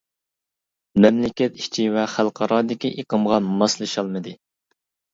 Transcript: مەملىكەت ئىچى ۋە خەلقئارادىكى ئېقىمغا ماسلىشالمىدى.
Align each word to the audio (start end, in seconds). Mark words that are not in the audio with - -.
مەملىكەت 1.05 1.61
ئىچى 1.61 1.87
ۋە 1.99 2.07
خەلقئارادىكى 2.15 2.95
ئېقىمغا 2.99 3.41
ماسلىشالمىدى. 3.55 4.39